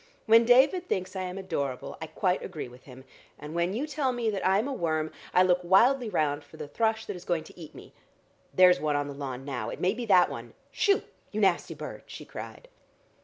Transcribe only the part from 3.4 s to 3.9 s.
when you